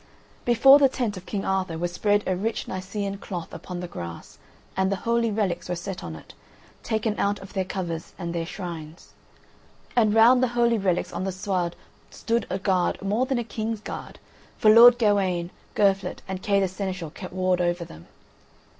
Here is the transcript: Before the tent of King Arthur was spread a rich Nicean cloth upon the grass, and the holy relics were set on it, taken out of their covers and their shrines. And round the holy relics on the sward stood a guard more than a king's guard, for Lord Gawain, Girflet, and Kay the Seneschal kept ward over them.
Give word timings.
Before 0.45 0.79
the 0.79 0.89
tent 0.89 1.15
of 1.15 1.27
King 1.27 1.45
Arthur 1.45 1.77
was 1.77 1.91
spread 1.93 2.23
a 2.25 2.35
rich 2.35 2.67
Nicean 2.67 3.19
cloth 3.21 3.53
upon 3.53 3.81
the 3.81 3.87
grass, 3.87 4.39
and 4.75 4.91
the 4.91 4.95
holy 5.05 5.29
relics 5.29 5.69
were 5.69 5.75
set 5.75 6.03
on 6.03 6.15
it, 6.15 6.33
taken 6.81 7.19
out 7.19 7.37
of 7.37 7.53
their 7.53 7.63
covers 7.65 8.13
and 8.17 8.33
their 8.33 8.47
shrines. 8.47 9.13
And 9.95 10.11
round 10.15 10.41
the 10.41 10.47
holy 10.57 10.79
relics 10.79 11.13
on 11.13 11.23
the 11.23 11.31
sward 11.31 11.75
stood 12.09 12.47
a 12.49 12.57
guard 12.57 12.99
more 13.03 13.27
than 13.27 13.37
a 13.37 13.43
king's 13.43 13.79
guard, 13.81 14.17
for 14.57 14.71
Lord 14.71 14.97
Gawain, 14.97 15.51
Girflet, 15.75 16.23
and 16.27 16.41
Kay 16.41 16.59
the 16.59 16.67
Seneschal 16.67 17.11
kept 17.11 17.31
ward 17.31 17.61
over 17.61 17.85
them. 17.85 18.07